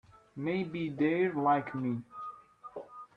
Maybe 0.35 0.89
they're 0.89 1.31
like 1.31 1.75
me. 1.75 2.01